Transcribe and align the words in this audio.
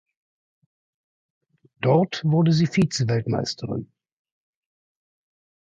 Dort 1.79 2.23
wurde 2.25 2.53
sie 2.53 2.65
Vizeweltmeisterin. 2.67 3.91